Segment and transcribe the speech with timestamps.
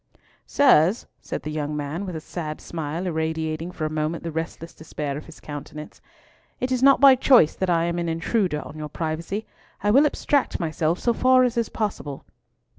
[0.47, 4.73] "Sirs," said the young man, with a sad smile irradiating for a moment the restless
[4.73, 6.01] despair of his countenance,
[6.59, 9.45] "it is not by choice that I am an intruder on your privacy;
[9.83, 12.25] I will abstract myself so far as is possible."